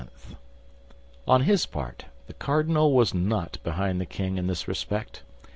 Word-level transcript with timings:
On 1.27 1.41
his 1.43 1.67
part, 1.67 2.05
the 2.25 2.33
cardinal 2.33 2.91
was 2.91 3.13
not 3.13 3.59
behind 3.63 4.01
the 4.01 4.07
king 4.07 4.39
in 4.39 4.47
this 4.47 4.67
respect. 4.67 5.21